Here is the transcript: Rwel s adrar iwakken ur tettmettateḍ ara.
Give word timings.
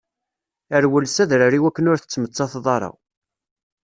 Rwel 0.83 1.05
s 1.09 1.17
adrar 1.23 1.53
iwakken 1.57 1.89
ur 1.91 1.97
tettmettateḍ 1.99 2.65
ara. 2.75 2.91